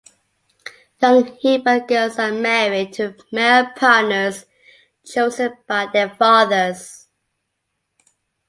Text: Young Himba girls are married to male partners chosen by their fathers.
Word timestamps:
Young 0.99 1.25
Himba 1.37 1.87
girls 1.87 2.17
are 2.17 2.31
married 2.31 2.93
to 2.93 3.13
male 3.31 3.67
partners 3.75 4.47
chosen 5.05 5.53
by 5.67 5.85
their 5.93 6.09
fathers. 6.09 7.05